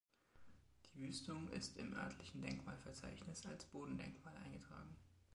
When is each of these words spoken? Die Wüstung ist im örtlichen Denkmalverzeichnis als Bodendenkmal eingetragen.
Die 0.83 0.99
Wüstung 0.99 1.47
ist 1.49 1.77
im 1.77 1.93
örtlichen 1.93 2.41
Denkmalverzeichnis 2.41 3.45
als 3.45 3.65
Bodendenkmal 3.65 4.35
eingetragen. 4.37 4.97